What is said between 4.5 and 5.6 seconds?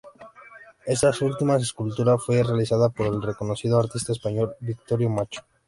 Victorio Macho.